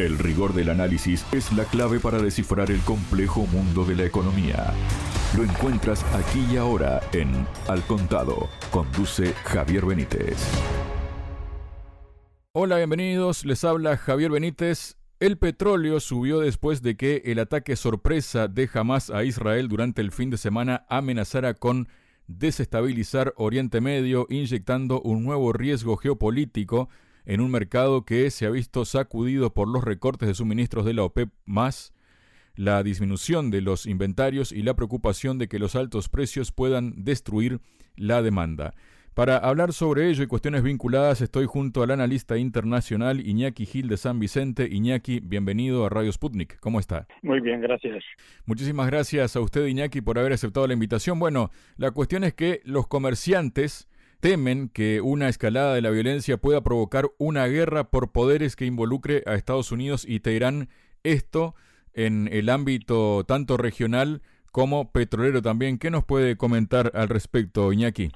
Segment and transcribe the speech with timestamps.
[0.00, 4.72] El rigor del análisis es la clave para descifrar el complejo mundo de la economía.
[5.36, 8.48] Lo encuentras aquí y ahora en Al Contado.
[8.70, 10.38] Conduce Javier Benítez.
[12.52, 13.44] Hola, bienvenidos.
[13.44, 14.96] Les habla Javier Benítez.
[15.18, 20.12] El petróleo subió después de que el ataque sorpresa de Hamas a Israel durante el
[20.12, 21.88] fin de semana amenazara con
[22.26, 26.88] desestabilizar Oriente Medio, inyectando un nuevo riesgo geopolítico
[27.24, 31.04] en un mercado que se ha visto sacudido por los recortes de suministros de la
[31.04, 31.92] OPEP más
[32.56, 37.60] la disminución de los inventarios y la preocupación de que los altos precios puedan destruir
[37.96, 38.74] la demanda.
[39.14, 43.96] Para hablar sobre ello y cuestiones vinculadas estoy junto al analista internacional Iñaki Gil de
[43.96, 44.68] San Vicente.
[44.70, 46.60] Iñaki, bienvenido a Radio Sputnik.
[46.60, 47.08] ¿Cómo está?
[47.22, 48.04] Muy bien, gracias.
[48.46, 51.18] Muchísimas gracias a usted, Iñaki, por haber aceptado la invitación.
[51.18, 53.89] Bueno, la cuestión es que los comerciantes
[54.20, 59.22] temen que una escalada de la violencia pueda provocar una guerra por poderes que involucre
[59.26, 60.68] a Estados Unidos y Teherán.
[61.02, 61.54] Esto
[61.94, 65.78] en el ámbito tanto regional como petrolero también.
[65.78, 68.10] ¿Qué nos puede comentar al respecto, Iñaki?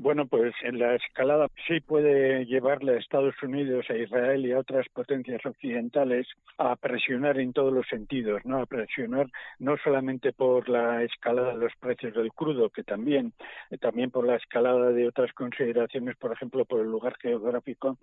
[0.00, 4.60] Bueno, pues en la escalada sí puede llevarle a Estados Unidos, a Israel y a
[4.60, 8.60] otras potencias occidentales a presionar en todos los sentidos, ¿no?
[8.60, 9.26] A presionar
[9.58, 13.32] no solamente por la escalada de los precios del crudo, que también,
[13.80, 17.98] también por la escalada de otras consideraciones, por ejemplo, por el lugar geográfico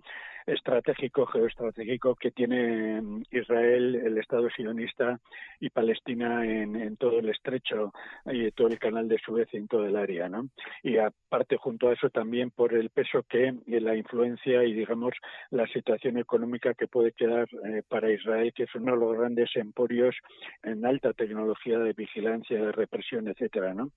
[0.46, 5.18] estratégico, geoestratégico que tiene Israel, el Estado sionista
[5.60, 7.94] y Palestina en, en todo el estrecho
[8.26, 10.48] y todo el canal de Suez y en todo el área, ¿no?
[10.82, 15.14] Y aparte junto eso también por el peso que la influencia y digamos
[15.50, 19.50] la situación económica que puede quedar eh, para Israel, que es uno de los grandes
[19.56, 20.16] emporios
[20.62, 23.90] en alta tecnología de vigilancia, de represión, etcétera, ¿no?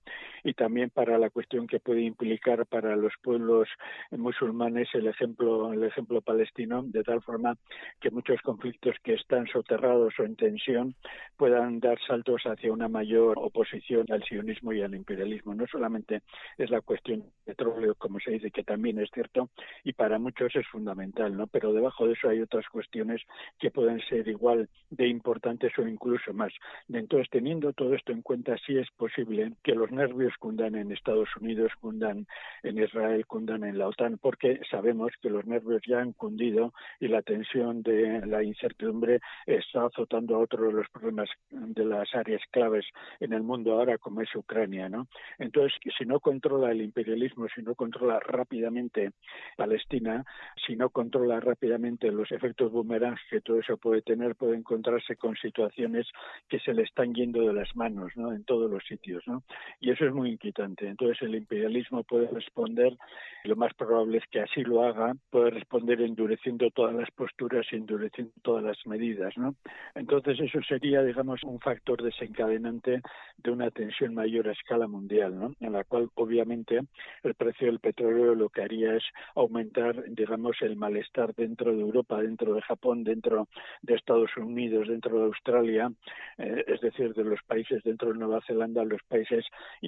[0.44, 3.68] Y también para la cuestión que puede implicar para los pueblos
[4.10, 7.56] musulmanes el ejemplo el ejemplo palestino, de tal forma
[8.00, 10.94] que muchos conflictos que están soterrados o en tensión
[11.36, 15.54] puedan dar saltos hacia una mayor oposición al sionismo y al imperialismo.
[15.54, 16.22] No solamente
[16.58, 17.54] es la cuestión de
[17.98, 19.50] como se dice, que también es cierto
[19.84, 21.46] y para muchos es fundamental, ¿no?
[21.46, 23.22] Pero debajo de eso hay otras cuestiones
[23.58, 26.52] que pueden ser igual de importantes o incluso más.
[26.88, 31.28] Entonces, teniendo todo esto en cuenta, sí es posible que los nervios cundan en Estados
[31.40, 32.26] Unidos, cundan
[32.62, 37.08] en Israel, cundan en la OTAN, porque sabemos que los nervios ya han cundido y
[37.08, 42.42] la tensión de la incertidumbre está azotando a otro de los problemas de las áreas
[42.50, 42.86] claves
[43.20, 45.08] en el mundo ahora, como es Ucrania, ¿no?
[45.38, 49.12] Entonces, si no controla el imperialismo, si no controla rápidamente
[49.56, 50.24] Palestina,
[50.66, 55.36] si no controla rápidamente los efectos boomerang que todo eso puede tener, puede encontrarse con
[55.36, 56.06] situaciones
[56.48, 58.32] que se le están yendo de las manos, ¿no?
[58.32, 59.42] En todos los sitios, ¿no?
[59.80, 60.86] Y eso es muy inquietante.
[60.86, 62.96] Entonces el imperialismo puede responder,
[63.44, 67.76] lo más probable es que así lo haga, puede responder endureciendo todas las posturas y
[67.76, 69.54] endureciendo todas las medidas, ¿no?
[69.94, 73.00] Entonces eso sería, digamos, un factor desencadenante
[73.38, 75.54] de una tensión mayor a escala mundial, ¿no?
[75.60, 76.80] En la cual obviamente
[77.22, 79.02] el precio del petróleo lo que haría es
[79.34, 83.48] aumentar, digamos, el malestar dentro de Europa, dentro de Japón, dentro
[83.82, 85.90] de Estados Unidos, dentro de Australia,
[86.38, 89.44] eh, es decir, de los países dentro de Nueva Zelanda, los países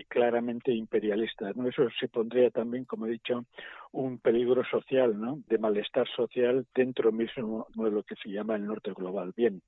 [0.08, 1.54] claramente imperialistas.
[1.56, 1.68] ¿no?
[1.68, 3.44] Eso se pondría también, como he dicho,
[3.92, 5.40] un peligro social, ¿no?
[5.48, 9.32] de malestar social dentro mismo de lo que se llama el norte global.
[9.36, 9.62] Bien,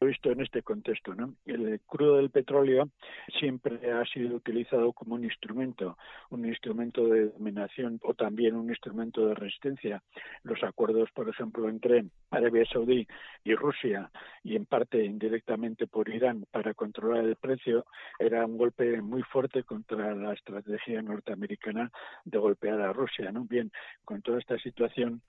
[0.00, 1.34] he visto en este contexto, ¿no?
[1.46, 2.90] el crudo del petróleo
[3.38, 5.96] siempre ha sido utilizado como un instrumento,
[6.30, 10.02] un instrumento de dominación o también un instrumento de resistencia.
[10.42, 13.06] Los acuerdos, por ejemplo, entre Arabia Saudí
[13.44, 14.10] y Rusia
[14.44, 17.84] y en parte indirectamente por Irán para controlar el precio
[18.18, 21.90] era un golpe muy fuerte contra la estrategia norteamericana
[22.24, 23.32] de golpear a Rusia.
[23.32, 23.44] ¿no?
[23.44, 23.69] Bien,
[24.04, 25.22] con toda esta situación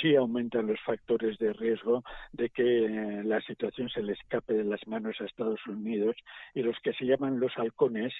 [0.00, 4.64] sí aumentan los factores de riesgo de que eh, la situación se le escape de
[4.64, 6.16] las manos a Estados Unidos
[6.54, 8.12] y los que se llaman los halcones,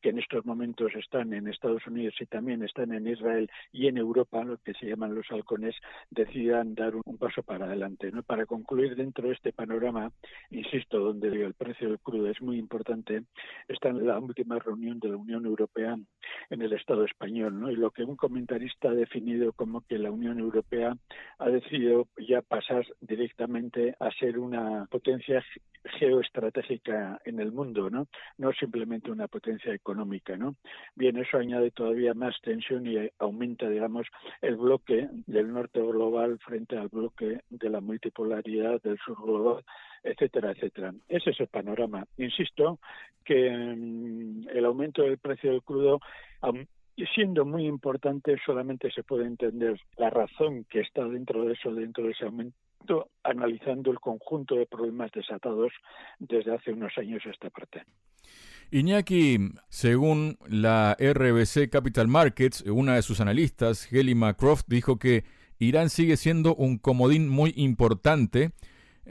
[0.00, 3.98] que en estos momentos están en Estados Unidos y también están en Israel y en
[3.98, 5.74] Europa, lo que se llaman los halcones,
[6.10, 8.10] decidan dar un, paso para adelante.
[8.12, 8.22] ¿no?
[8.22, 10.12] Para concluir dentro de este panorama,
[10.50, 13.24] insisto, donde el precio del crudo es muy importante,
[13.66, 15.96] está en la última reunión de la Unión Europea
[16.50, 17.70] en el Estado español, ¿no?
[17.70, 20.94] y lo que un comentarista ha definido como que la Unión Europea
[21.38, 25.42] ha decidido ya pasar directamente a ser una potencia
[25.98, 28.06] geoestratégica en el mundo, ¿no?
[28.36, 30.56] No simplemente una potencia económica, ¿no?
[30.94, 34.06] Bien, eso añade todavía más tensión y aumenta, digamos,
[34.42, 39.64] el bloque del norte global frente al bloque de la multipolaridad del sur global,
[40.02, 40.92] etcétera, etcétera.
[41.08, 42.04] Ese es el panorama.
[42.18, 42.78] Insisto
[43.24, 46.00] que mm, el aumento del precio del crudo
[47.06, 52.04] siendo muy importante, solamente se puede entender la razón que está dentro de eso, dentro
[52.04, 52.54] de ese aumento
[53.22, 55.72] analizando el conjunto de problemas desatados
[56.18, 57.82] desde hace unos años a esta parte.
[58.70, 65.24] Iñaki, según la RBC Capital Markets, una de sus analistas, Kelly McCroft, dijo que
[65.58, 68.52] Irán sigue siendo un comodín muy importante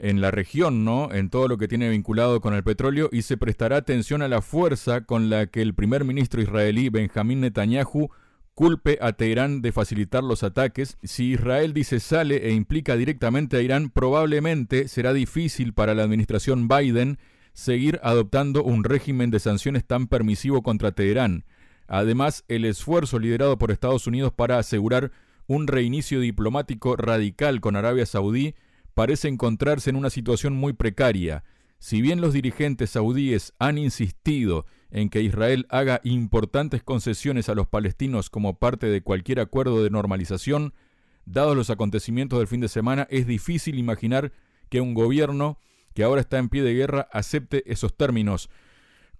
[0.00, 1.12] en la región, ¿no?
[1.12, 4.42] En todo lo que tiene vinculado con el petróleo y se prestará atención a la
[4.42, 8.08] fuerza con la que el primer ministro israelí Benjamín Netanyahu
[8.54, 10.98] culpe a Teherán de facilitar los ataques.
[11.02, 16.68] Si Israel dice sale e implica directamente a Irán, probablemente será difícil para la administración
[16.68, 17.18] Biden
[17.52, 21.44] seguir adoptando un régimen de sanciones tan permisivo contra Teherán.
[21.86, 25.10] Además, el esfuerzo liderado por Estados Unidos para asegurar
[25.46, 28.54] un reinicio diplomático radical con Arabia Saudí
[28.94, 31.44] parece encontrarse en una situación muy precaria.
[31.78, 37.68] Si bien los dirigentes saudíes han insistido en que Israel haga importantes concesiones a los
[37.68, 40.74] palestinos como parte de cualquier acuerdo de normalización,
[41.24, 44.32] dados los acontecimientos del fin de semana, es difícil imaginar
[44.70, 45.58] que un gobierno
[45.94, 48.50] que ahora está en pie de guerra, acepte esos términos.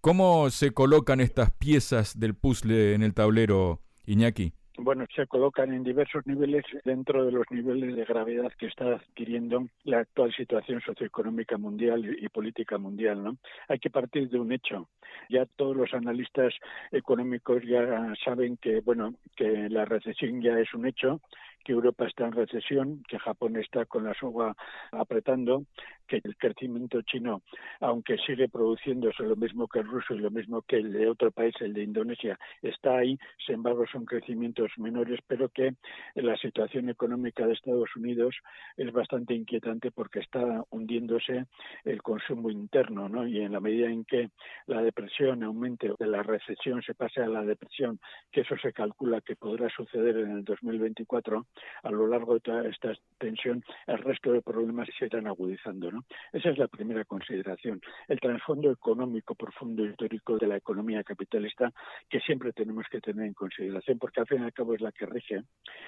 [0.00, 4.52] ¿Cómo se colocan estas piezas del puzzle en el tablero, Iñaki?
[4.78, 9.66] Bueno, se colocan en diversos niveles dentro de los niveles de gravedad que está adquiriendo
[9.84, 13.36] la actual situación socioeconómica mundial y política mundial, ¿no?
[13.68, 14.88] Hay que partir de un hecho.
[15.28, 16.54] Ya todos los analistas
[16.92, 21.20] económicos ya saben que, bueno, que la recesión ya es un hecho,
[21.64, 24.54] que Europa está en recesión, que Japón está con la soga
[24.92, 25.64] apretando,
[26.08, 27.42] que el crecimiento chino,
[27.80, 31.30] aunque sigue produciéndose lo mismo que el ruso y lo mismo que el de otro
[31.30, 33.16] país, el de Indonesia, está ahí,
[33.46, 35.74] sin embargo son crecimientos menores, pero que
[36.14, 38.34] la situación económica de Estados Unidos
[38.76, 41.46] es bastante inquietante porque está hundiéndose
[41.84, 43.26] el consumo interno, ¿no?
[43.26, 44.30] Y en la medida en que
[44.66, 48.00] la depresión aumente, de la recesión se pase a la depresión,
[48.32, 51.46] que eso se calcula que podrá suceder en el 2024,
[51.82, 55.97] a lo largo de toda esta tensión, el resto de problemas se irán agudizando, ¿no?
[56.32, 57.80] Esa es la primera consideración.
[58.08, 61.72] El trasfondo económico profundo histórico de la economía capitalista
[62.08, 64.92] que siempre tenemos que tener en consideración, porque al fin y al cabo es la
[64.92, 65.42] que rige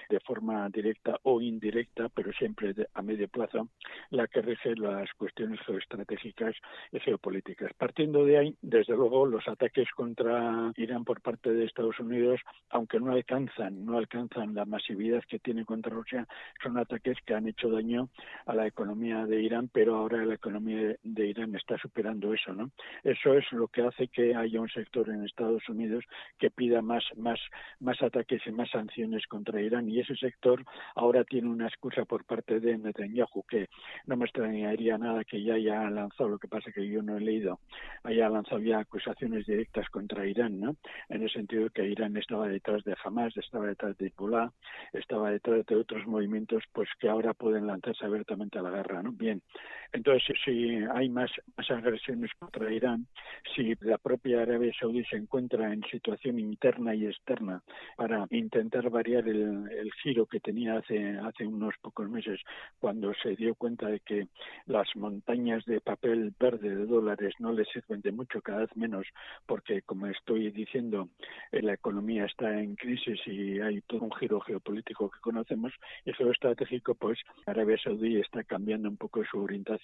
[0.08, 3.68] de forma directa o indirecta, pero siempre a medio plazo,
[4.10, 6.54] la que rige las cuestiones geoestratégicas
[6.92, 7.72] y geopolíticas.
[7.74, 12.40] Partiendo de ahí, desde luego, los ataques contra Irán por parte de Estados Unidos,
[12.70, 16.26] aunque no alcanzan, no alcanzan la masividad que tiene contra Rusia,
[16.62, 18.08] son ataques que han hecho daño
[18.46, 22.70] a la economía de Irán, pero ahora la economía de Irán está superando eso, ¿no?
[23.04, 26.04] Eso es lo que hace que haya un sector en Estados Unidos
[26.38, 27.40] que pida más, más,
[27.78, 30.64] más ataques y más sanciones contra Irán y ese sector
[30.94, 33.68] ahora tiene una excusa por parte de Netanyahu que
[34.06, 37.20] no me extrañaría nada que ya haya lanzado, lo que pasa que yo no he
[37.20, 37.60] leído,
[38.04, 40.76] haya lanzado ya acusaciones directas contra Irán, ¿no?
[41.08, 44.50] En el sentido que Irán estaba detrás de Hamas, estaba detrás de Hezbollah,
[44.92, 49.12] estaba detrás de otros movimientos, pues que ahora pueden lanzarse abiertamente a la guerra, ¿no?
[49.12, 49.42] Bien,
[49.92, 51.30] entonces, si hay más,
[51.68, 53.06] agresiones contra Irán,
[53.54, 57.62] si la propia Arabia Saudí se encuentra en situación interna y externa
[57.96, 62.40] para intentar variar el, giro que tenía hace, hace unos pocos meses,
[62.78, 64.28] cuando se dio cuenta de que
[64.66, 69.06] las montañas de papel verde de dólares no le sirven de mucho, cada vez menos,
[69.46, 71.08] porque, como estoy diciendo,
[71.52, 75.72] eh, la economía está en crisis y hay todo un giro geopolítico que conocemos,
[76.04, 79.79] y geoestratégico, pues Arabia Saudí está cambiando un poco su orientación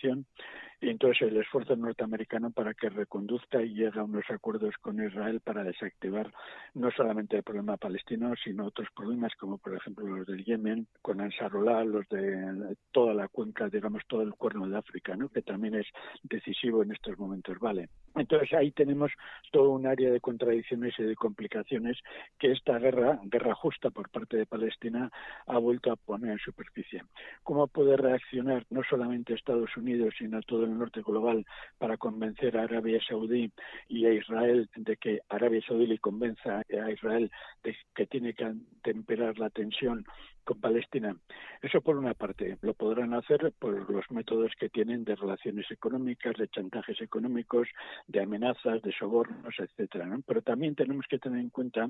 [0.80, 5.40] y entonces el esfuerzo norteamericano para que reconduzca y llegue a unos acuerdos con Israel
[5.40, 6.30] para desactivar
[6.74, 11.20] no solamente el problema palestino, sino otros problemas como por ejemplo los del Yemen, con
[11.20, 15.30] Ansarullah, los de toda la cuenca, digamos todo el cuerno de África, ¿no?
[15.30, 15.86] que también es
[16.22, 17.58] decisivo en estos momentos.
[17.58, 17.88] Vale.
[18.14, 19.12] Entonces ahí tenemos
[19.52, 21.98] todo un área de contradicciones y de complicaciones
[22.38, 25.10] que esta guerra, guerra justa por parte de Palestina,
[25.46, 27.02] ha vuelto a poner en superficie.
[27.42, 31.46] ¿Cómo puede reaccionar no solamente Estados Unidos, Unidos, sino todo el norte global,
[31.78, 33.52] para convencer a Arabia Saudí
[33.88, 37.30] y a Israel de que Arabia Saudí le convenza a Israel
[37.62, 38.52] de que tiene que
[38.82, 40.04] temperar la tensión
[40.44, 41.14] con Palestina.
[41.62, 46.36] Eso por una parte, lo podrán hacer por los métodos que tienen de relaciones económicas,
[46.36, 47.68] de chantajes económicos,
[48.06, 50.18] de amenazas, de sobornos, etcétera.
[50.26, 51.88] Pero también tenemos que tener en cuenta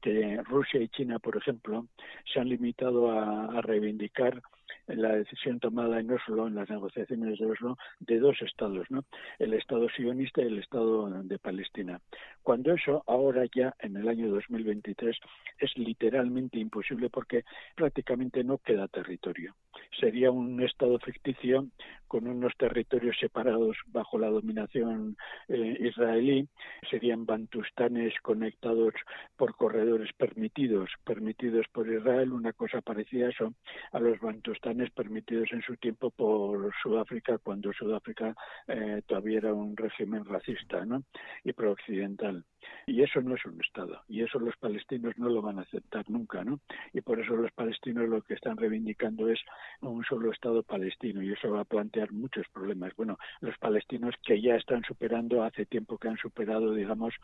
[0.00, 1.86] que Rusia y China, por ejemplo,
[2.32, 4.42] se han limitado a reivindicar
[4.86, 9.04] la decisión tomada en Oslo, en las negociaciones de Oslo, de dos estados, ¿no?
[9.38, 12.00] El Estado sionista y el Estado de Palestina.
[12.42, 15.16] Cuando eso ahora ya en el año 2023
[15.58, 19.54] es literalmente imposible porque prácticamente no queda territorio.
[19.98, 21.66] Sería un Estado ficticio
[22.08, 25.16] con unos territorios separados bajo la dominación
[25.48, 26.48] eh, israelí,
[26.90, 28.94] serían bantustanes conectados
[29.36, 33.54] por corredores permitidos, permitidos por Israel, una cosa parecida a eso,
[33.92, 34.63] a los bantustanes
[34.94, 38.34] permitidos en su tiempo por Sudáfrica, cuando Sudáfrica
[38.66, 41.04] eh, todavía era un régimen racista ¿no?
[41.44, 42.44] y pro-occidental.
[42.86, 46.08] Y eso no es un Estado, y eso los palestinos no lo van a aceptar
[46.08, 46.60] nunca, ¿no?
[46.94, 49.38] Y por eso los palestinos lo que están reivindicando es
[49.82, 52.96] un solo Estado palestino, y eso va a plantear muchos problemas.
[52.96, 57.14] Bueno, los palestinos que ya están superando, hace tiempo que han superado, digamos,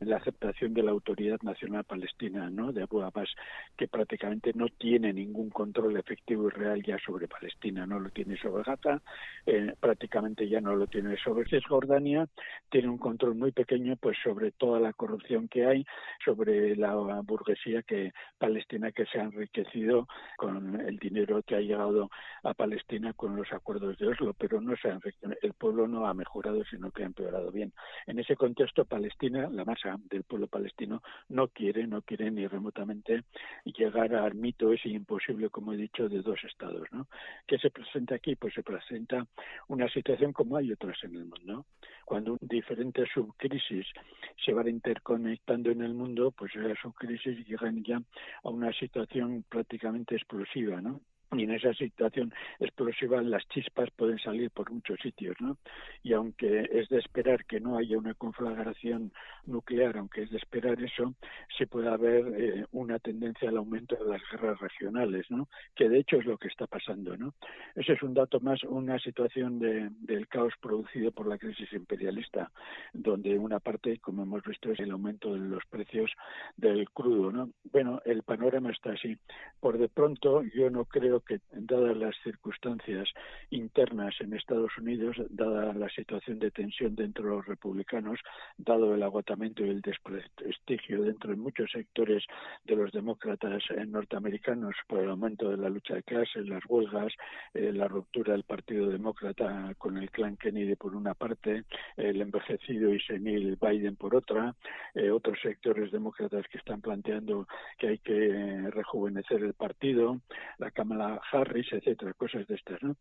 [0.00, 2.72] la aceptación de la Autoridad Nacional Palestina, ¿no?
[2.72, 3.28] De Abu Abbas,
[3.76, 8.36] que prácticamente no tiene ningún control efectivo y real ya sobre Palestina, no lo tiene
[8.36, 9.00] sobre Gaza,
[9.46, 12.28] eh, prácticamente ya no lo tiene sobre Cisjordania,
[12.70, 15.86] tiene un control muy pequeño, pues sobre toda la corrupción que hay,
[16.24, 20.06] sobre la burguesía que palestina que se ha enriquecido
[20.36, 22.10] con el dinero que ha llegado
[22.42, 24.98] a Palestina con los acuerdos de Oslo, pero no se ha
[25.42, 27.72] el pueblo no ha mejorado, sino que ha empeorado bien.
[28.06, 33.24] En ese contexto, Palestina, la masa del pueblo palestino, no quiere, no quiere ni remotamente
[33.64, 36.57] llegar al mito ese imposible, como he dicho, de dos estados.
[36.92, 37.08] ¿No?
[37.46, 38.36] ¿Qué se presenta aquí?
[38.36, 39.26] Pues se presenta
[39.68, 41.66] una situación como hay otras en el mundo.
[42.04, 43.86] Cuando diferentes subcrisis
[44.44, 48.00] se van interconectando en el mundo, pues esas subcrisis llegan ya
[48.42, 51.00] a una situación prácticamente explosiva, ¿no?
[51.32, 55.58] Y en esa situación explosiva las chispas pueden salir por muchos sitios, ¿no?
[56.02, 59.12] Y aunque es de esperar que no haya una conflagración
[59.44, 61.14] nuclear, aunque es de esperar eso,
[61.56, 65.48] se puede haber eh, una tendencia al aumento de las guerras regionales, ¿no?
[65.74, 67.34] Que de hecho es lo que está pasando, ¿no?
[67.74, 72.50] Ese es un dato más, una situación de, del caos producido por la crisis imperialista,
[72.94, 76.10] donde una parte, como hemos visto, es el aumento de los precios
[76.56, 77.50] del crudo, ¿no?
[77.70, 79.16] Bueno, el panorama está así.
[79.60, 83.08] Por de pronto, yo no creo que, dadas las circunstancias
[83.50, 88.20] internas en Estados Unidos, dada la situación de tensión dentro de los republicanos,
[88.56, 92.24] dado el agotamiento y el desprestigio dentro de muchos sectores
[92.64, 97.12] de los demócratas norteamericanos por el aumento de la lucha de clases, las huelgas,
[97.54, 101.64] eh, la ruptura del Partido Demócrata con el clan Kennedy por una parte,
[101.96, 104.54] el envejecido y senil Biden por otra,
[104.94, 107.46] eh, otros sectores demócratas que están planteando
[107.78, 110.20] que hay que rejuvenecer el partido,
[110.58, 112.96] la Cámara Harris, etcétera, cosas de estas, ¿no?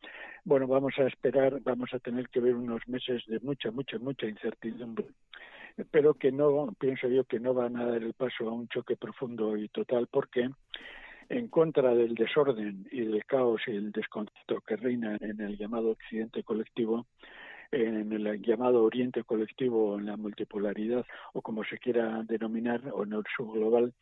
[0.45, 4.27] Bueno, vamos a esperar, vamos a tener que ver unos meses de mucha, mucha, mucha
[4.27, 5.07] incertidumbre
[5.91, 8.95] pero que no, pienso yo que no van a dar el paso a un choque
[8.95, 10.49] profundo y total porque
[11.29, 15.91] en contra del desorden y del caos y el descontento que reina en el llamado
[15.91, 17.05] occidente colectivo,
[17.71, 23.13] en el llamado Oriente colectivo, en la multipolaridad o como se quiera denominar, o en
[23.13, 23.93] el subglobal,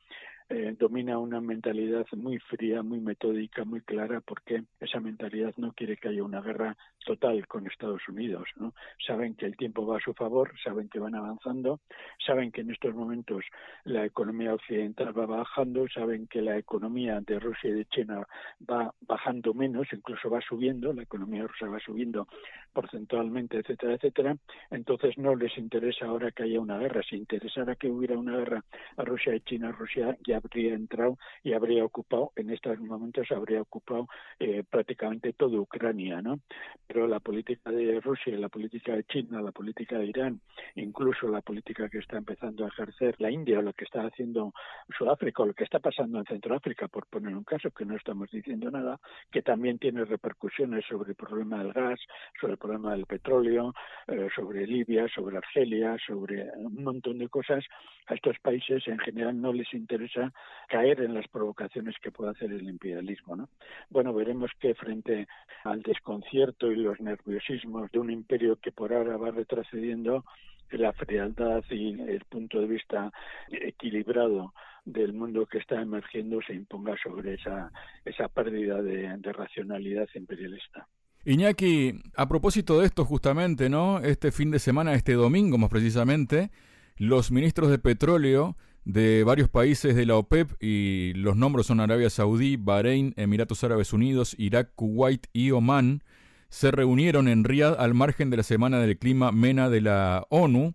[0.50, 5.98] eh, domina una mentalidad muy fría, muy metódica, muy clara, porque esa mentalidad no quiere
[5.98, 8.48] que haya una guerra total con Estados Unidos.
[8.58, 8.74] ¿no?
[9.06, 11.80] Saben que el tiempo va a su favor, saben que van avanzando,
[12.26, 13.44] saben que en estos momentos
[13.86, 18.28] la economía occidental va bajando, saben que la economía de Rusia y de China
[18.70, 22.28] va bajando menos, incluso va subiendo, la economía rusa va subiendo
[22.74, 24.38] porcentualmente, etcétera, etcétera.
[24.70, 27.02] Entonces no les interesa ahora que haya una guerra.
[27.10, 28.64] Si interesara que hubiera una guerra
[28.98, 33.62] a Rusia y China, Rusia ya habría entrado y habría ocupado, en estos momentos habría
[33.62, 34.08] ocupado
[34.40, 36.40] eh, prácticamente toda Ucrania, ¿no?
[36.88, 40.42] Pero la política de Rusia, la política de China, la política de Irán,
[40.76, 44.54] incluso la política que está empezando a ejercer la India o lo que está haciendo
[44.98, 48.30] Sudáfrica o lo que está pasando en Centroáfrica, por poner un caso, que no estamos
[48.32, 49.00] diciendo nada,
[49.32, 52.00] que también tiene repercusiones sobre el problema del gas,
[52.40, 53.74] sobre el problema del petróleo,
[54.08, 57.64] eh, sobre Libia, sobre Argelia, sobre un montón de cosas,
[58.08, 60.32] a estos países en general no les interesa
[60.68, 63.36] caer en las provocaciones que puede hacer el imperialismo.
[63.36, 63.50] ¿no?
[63.90, 65.28] Bueno, veremos que frente
[65.64, 70.26] al desconcierto y los nerviosismos de un imperio que por ahora va retrocediendo,
[70.72, 73.12] la frialdad y el punto de vista
[73.50, 77.72] equilibrado del mundo que está emergiendo se imponga sobre esa,
[78.04, 80.88] esa pérdida de, racionalidad imperialista.
[81.26, 84.00] Iñaki, a propósito de esto justamente, ¿no?
[84.00, 86.52] Este fin de semana, este domingo más precisamente,
[86.98, 92.10] los ministros de petróleo de varios países de la OPEP y los nombres son Arabia
[92.10, 96.04] Saudí, Bahrein, Emiratos Árabes Unidos, Irak, Kuwait y Omán,
[96.50, 100.74] se reunieron en Riad al margen de la Semana del Clima MENA de la ONU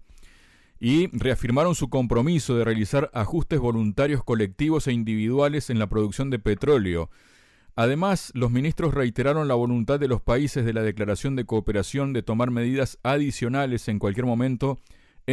[0.78, 6.38] y reafirmaron su compromiso de realizar ajustes voluntarios colectivos e individuales en la producción de
[6.38, 7.10] petróleo.
[7.76, 12.22] Además, los ministros reiteraron la voluntad de los países de la Declaración de Cooperación de
[12.22, 14.80] tomar medidas adicionales en cualquier momento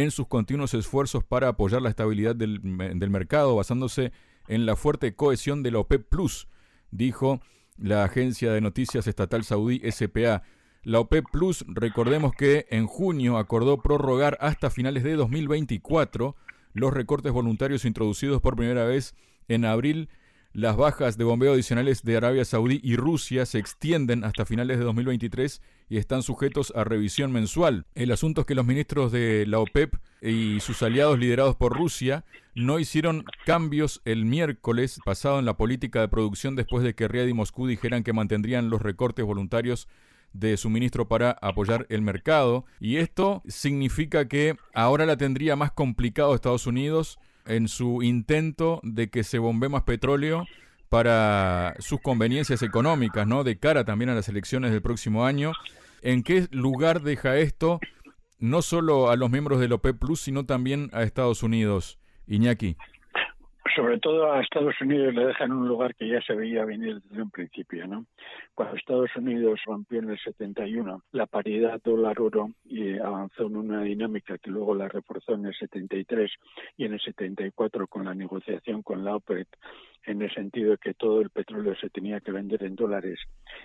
[0.02, 4.12] en sus continuos esfuerzos para apoyar la estabilidad del, mercado basándose
[4.46, 6.46] en la fuerte cohesión de la OPEP Plus,
[6.92, 7.40] dijo
[7.76, 10.42] la agencia de noticias estatal saudí SPA.
[10.84, 16.36] La OPEP Plus, recordemos que en junio acordó prorrogar hasta finales de 2024
[16.74, 19.16] los recortes voluntarios introducidos por primera vez
[19.48, 20.08] en abril.
[20.54, 24.84] Las bajas de bombeo adicionales de Arabia Saudí y Rusia se extienden hasta finales de
[24.84, 27.84] 2023 y están sujetos a revisión mensual.
[27.94, 32.24] El asunto es que los ministros de la OPEP y sus aliados liderados por Rusia
[32.54, 37.26] no hicieron cambios el miércoles pasado en la política de producción después de que Riad
[37.26, 39.86] y Moscú dijeran que mantendrían los recortes voluntarios
[40.32, 42.64] de suministro para apoyar el mercado.
[42.80, 49.10] Y esto significa que ahora la tendría más complicado Estados Unidos en su intento de
[49.10, 50.44] que se bombe más petróleo
[50.88, 53.44] para sus conveniencias económicas, ¿no?
[53.44, 55.52] De cara también a las elecciones del próximo año.
[56.02, 57.80] ¿En qué lugar deja esto
[58.38, 61.98] no solo a los miembros del OPEP Plus, sino también a Estados Unidos?
[62.26, 62.76] Iñaki
[63.78, 67.22] sobre todo a Estados Unidos le dejan un lugar que ya se veía venir desde
[67.22, 68.06] un principio, ¿no?
[68.52, 74.36] Cuando Estados Unidos rompió en el 71 la paridad dólar-oro y avanzó en una dinámica
[74.38, 76.28] que luego la reforzó en el 73
[76.76, 79.46] y en el 74 con la negociación con la OPEC
[80.04, 83.18] en el sentido de que todo el petróleo se tenía que vender en dólares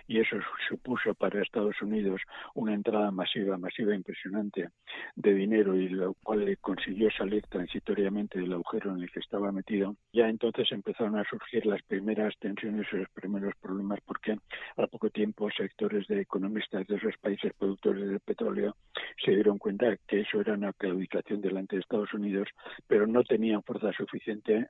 [0.07, 0.37] y eso
[0.67, 2.21] supuso para Estados Unidos
[2.53, 4.69] una entrada masiva, masiva impresionante
[5.15, 9.51] de dinero y lo cual le consiguió salir transitoriamente del agujero en el que estaba
[9.51, 9.95] metido.
[10.11, 14.37] Ya entonces empezaron a surgir las primeras tensiones y los primeros problemas porque
[14.77, 18.75] a poco tiempo sectores de economistas de esos países productores de petróleo
[19.23, 22.47] se dieron cuenta que eso era una claudicación delante de Estados Unidos,
[22.87, 24.67] pero no tenían fuerza suficiente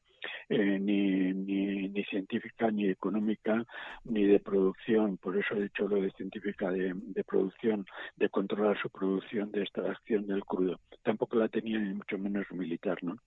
[0.50, 3.66] eh, ni, ni, ni, científica, ni económica,
[4.04, 5.18] ni de producción.
[5.18, 9.62] Por eso he dicho lo de científica de, de producción, de controlar su producción de
[9.62, 10.80] extracción del crudo.
[11.04, 12.98] Tampoco la tenía ni mucho menos militar.
[13.04, 13.18] ¿no?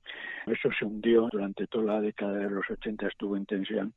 [0.46, 3.94] Eso se hundió durante toda la década de los 80, estuvo en tensión,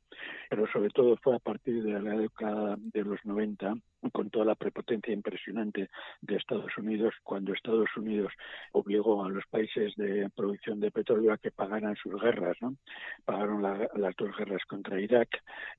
[0.48, 3.74] pero sobre todo fue a partir de la década de los 90
[4.12, 5.90] con toda la prepotencia impresionante
[6.22, 8.32] de Estados Unidos, cuando Estados Unidos
[8.72, 12.76] obligó a los países de producción de petróleo a que pagaran sus guerras, ¿no?
[13.24, 15.28] Pagaron las dos guerras contra Irak,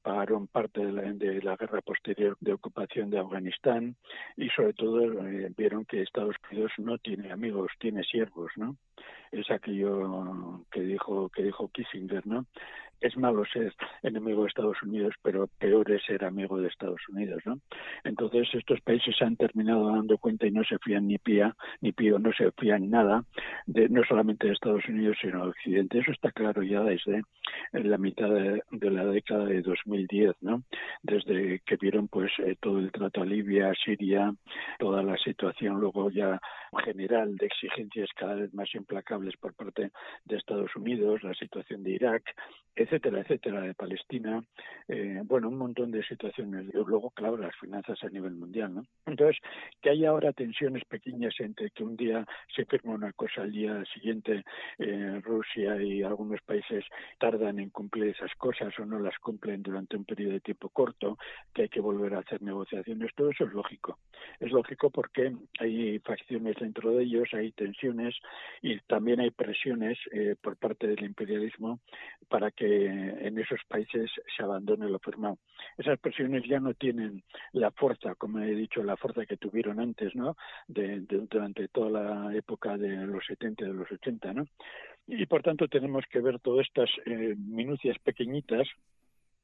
[0.01, 3.95] pagaron parte de la, de la, guerra posterior de ocupación de Afganistán
[4.35, 8.75] y sobre todo eh, vieron que Estados Unidos no tiene amigos, tiene siervos, ¿no?
[9.31, 12.45] Es aquello que dijo que dijo Kissinger, ¿no?
[13.01, 17.41] Es malo ser enemigo de Estados Unidos, pero peor es ser amigo de Estados Unidos,
[17.45, 17.59] ¿no?
[18.03, 21.91] Entonces estos países se han terminado dando cuenta y no se fían ni pía, ni
[21.91, 23.23] pío, no se fían nada,
[23.65, 25.99] de, no solamente de Estados Unidos, sino de Occidente.
[25.99, 27.23] Eso está claro ya desde
[27.73, 30.63] la mitad de, la década de 2010, ¿no?
[31.01, 34.33] Desde que vieron pues eh, todo el trato a Libia, Siria,
[34.79, 36.39] toda la situación luego ya
[36.79, 39.91] general de exigencias cada vez más implacables por parte
[40.25, 42.23] de Estados Unidos, la situación de Irak,
[42.75, 44.43] etcétera, etcétera, de Palestina,
[44.87, 46.67] eh, bueno, un montón de situaciones.
[46.73, 48.85] Luego, claro, las finanzas a nivel mundial, ¿no?
[49.05, 49.37] Entonces,
[49.81, 53.83] que hay ahora tensiones pequeñas entre que un día se firma una cosa, al día
[53.93, 54.43] siguiente
[54.77, 56.85] eh, Rusia y algunos países
[57.19, 61.17] tardan en cumplir esas cosas o no las cumplen durante un periodo de tiempo corto,
[61.53, 63.99] que hay que volver a hacer negociaciones, todo eso es lógico.
[64.39, 68.15] Es lógico porque hay facciones dentro de ellos, hay tensiones
[68.61, 71.79] y también hay presiones eh, por parte del imperialismo
[72.29, 75.37] para que en esos países se abandone lo firmado.
[75.77, 80.15] Esas presiones ya no tienen la fuerza, como he dicho, la fuerza que tuvieron antes,
[80.15, 80.35] ¿no?
[80.67, 84.45] De, durante toda la época de los 70 y de los 80, ¿no?
[85.07, 88.67] Y por tanto tenemos que ver todas estas eh, minucias pequeñitas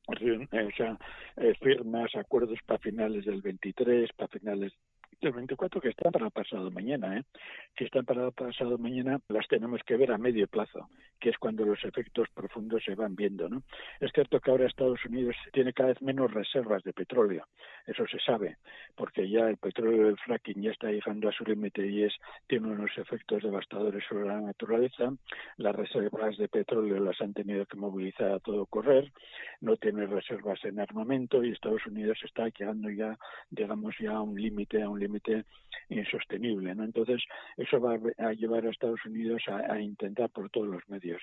[0.07, 0.97] o sea,
[1.35, 4.71] eh, firmas, acuerdos para finales del 23, para finales
[5.21, 7.23] del 24 que están para pasado mañana, ¿eh?
[7.75, 11.65] que están para pasado mañana, las tenemos que ver a medio plazo, que es cuando
[11.65, 13.49] los efectos profundos se van viendo.
[13.49, 13.63] ¿no?
[13.99, 17.47] Es cierto que ahora Estados Unidos tiene cada vez menos reservas de petróleo,
[17.87, 18.57] eso se sabe,
[18.95, 22.13] porque ya el petróleo del fracking ya está llegando a su límite y es
[22.45, 25.11] tiene unos efectos devastadores sobre la naturaleza,
[25.57, 29.11] las reservas de petróleo las han tenido que movilizar a todo correr,
[29.61, 33.17] no tiene reservas en armamento y Estados Unidos está llegando ya,
[33.49, 35.06] digamos, ya a un límite, a un límite
[35.89, 36.83] insostenible, ¿no?
[36.83, 37.23] Entonces,
[37.55, 41.21] eso va a llevar a Estados Unidos a, intentar por todos los medios.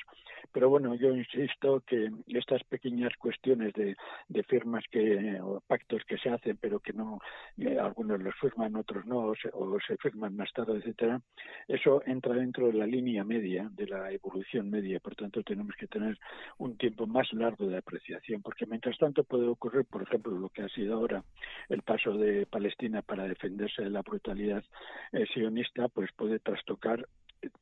[0.53, 3.97] Pero bueno, yo insisto que estas pequeñas cuestiones de,
[4.45, 7.19] firmas que, o pactos que se hacen, pero que no,
[7.59, 11.21] eh, algunos los firman, otros no, o se, firman más tarde, etcétera,
[11.69, 15.87] eso entra dentro de la línea media, de la evolución media, por tanto tenemos que
[15.87, 16.19] tener
[16.59, 20.63] un tiempo más largo de apreciación, porque mientras tanto puede ocurrir, por ejemplo, lo que
[20.63, 21.25] ha sido ahora
[21.69, 24.65] el paso de Palestina para defenderse de la brutalidad
[25.13, 27.07] eh, sionista, pues puede trastocar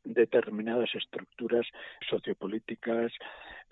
[0.05, 1.67] determinadas estructuras
[2.09, 3.13] sociopolíticas,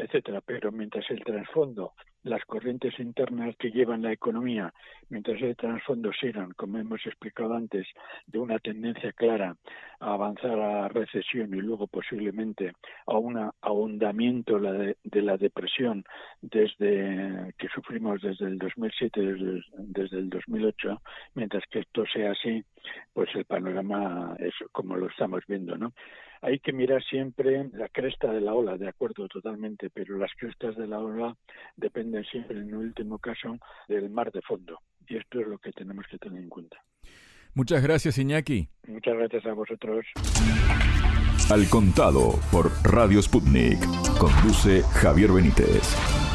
[0.05, 0.41] etcétera.
[0.41, 4.73] Pero mientras el trasfondo, las corrientes internas que llevan la economía,
[5.09, 7.87] mientras el trasfondo sigan, como hemos explicado antes,
[8.27, 9.57] de una tendencia clara
[10.01, 12.73] a avanzar a recesión y luego posiblemente
[13.07, 16.05] a un ahondamiento de, la depresión
[16.41, 21.03] desde que sufrimos desde el 2007 desde, desde el 2008
[21.35, 22.65] mientras que esto sea así
[23.13, 25.93] pues el panorama es como lo estamos viendo no
[26.42, 30.76] hay que mirar siempre la cresta de la ola, de acuerdo totalmente, pero las crestas
[30.76, 31.37] de la ola
[31.76, 34.79] dependen siempre, en último caso, del mar de fondo.
[35.07, 36.76] Y esto es lo que tenemos que tener en cuenta.
[37.55, 38.68] Muchas gracias, Iñaki.
[38.87, 40.07] Muchas gracias a vosotros.
[41.50, 43.81] Al contado por Radio Sputnik.
[44.18, 46.30] Conduce Javier Benítez.